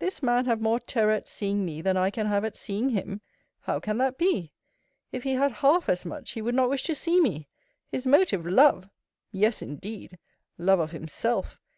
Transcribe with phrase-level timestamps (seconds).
[0.00, 3.22] This man have more terror at seeing me, than I can have at seeing him!
[3.60, 4.52] How can that be?
[5.12, 7.48] If he had half as much, he would not wish to see me!
[7.88, 8.90] His motive love!
[9.30, 10.18] Yes, indeed!
[10.58, 11.58] Love of himself!